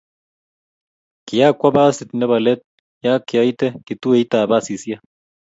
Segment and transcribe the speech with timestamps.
[1.27, 2.61] kiakuwo basit nebo let
[3.03, 5.01] ya koaite kituoitab basisiek